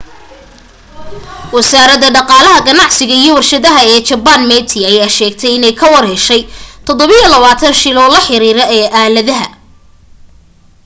wasaaradda 1.55 2.07
dhaqaalaha 2.15 2.59
ganacsiga 2.67 3.15
iyo 3.21 3.31
warshadaha 3.37 3.81
ee 3.91 3.99
jabbaan 4.09 4.41
meti 4.51 4.79
ayaa 4.91 5.15
sheegtay 5.17 5.53
inay 5.57 5.73
ka 5.79 5.85
warheshay 5.93 6.41
27 6.85 7.73
shil 7.81 7.97
oo 8.03 8.09
la 8.15 8.21
xariiro 8.27 8.63
aaladaha 9.01 9.47